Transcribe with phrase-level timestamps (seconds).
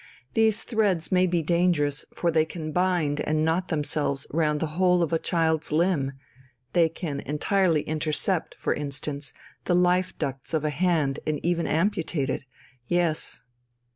[0.33, 5.03] These threads may be dangerous, for they can bind and knot themselves round the whole
[5.03, 6.13] of a child's limb;
[6.73, 9.31] they can entirely intercept, for instance,
[9.65, 12.41] the life ducts of a hand and even amputate it.
[12.87, 13.43] Yes."